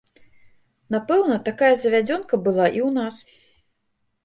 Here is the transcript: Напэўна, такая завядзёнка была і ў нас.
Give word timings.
Напэўна, 0.95 1.37
такая 1.51 1.69
завядзёнка 1.83 2.41
была 2.49 2.65
і 2.77 2.85
ў 2.89 2.91
нас. 2.99 3.15